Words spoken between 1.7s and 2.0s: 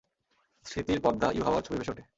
ভেসে